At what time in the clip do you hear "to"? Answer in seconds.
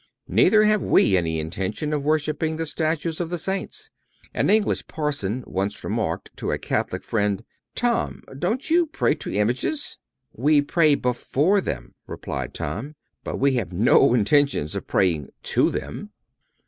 6.37-6.49, 9.13-9.31, 15.43-15.69